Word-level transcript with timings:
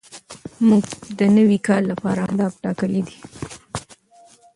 موږ 0.67 0.85
د 1.19 1.19
نوي 1.37 1.59
کال 1.67 1.83
لپاره 1.91 2.19
اهداف 2.27 2.53
ټاکلي 2.63 3.01
دي. 3.07 3.17